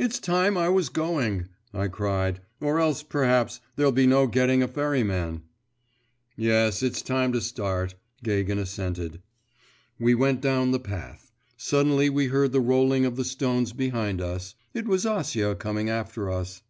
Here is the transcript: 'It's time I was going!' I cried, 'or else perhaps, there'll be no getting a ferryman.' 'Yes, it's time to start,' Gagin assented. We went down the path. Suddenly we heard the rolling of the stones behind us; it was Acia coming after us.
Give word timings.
'It's 0.00 0.18
time 0.18 0.56
I 0.58 0.68
was 0.68 0.88
going!' 0.88 1.46
I 1.72 1.86
cried, 1.86 2.40
'or 2.60 2.80
else 2.80 3.04
perhaps, 3.04 3.60
there'll 3.76 3.92
be 3.92 4.04
no 4.04 4.26
getting 4.26 4.64
a 4.64 4.66
ferryman.' 4.66 5.42
'Yes, 6.34 6.82
it's 6.82 7.02
time 7.02 7.32
to 7.34 7.40
start,' 7.40 7.94
Gagin 8.24 8.58
assented. 8.58 9.22
We 9.96 10.12
went 10.12 10.40
down 10.40 10.72
the 10.72 10.80
path. 10.80 11.30
Suddenly 11.56 12.10
we 12.10 12.26
heard 12.26 12.50
the 12.50 12.58
rolling 12.60 13.04
of 13.04 13.14
the 13.14 13.24
stones 13.24 13.72
behind 13.72 14.20
us; 14.20 14.56
it 14.72 14.88
was 14.88 15.04
Acia 15.04 15.56
coming 15.56 15.88
after 15.88 16.28
us. 16.32 16.62